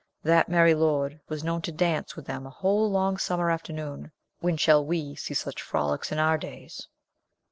[0.23, 4.11] That merry lord was known to dance with them a whole long summer afternoon!
[4.39, 6.87] When shall we see such frolics in our days?"